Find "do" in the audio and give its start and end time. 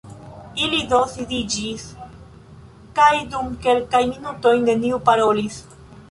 0.91-0.99